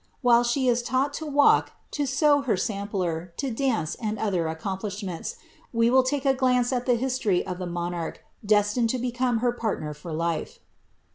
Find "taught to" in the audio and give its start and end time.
0.81-1.27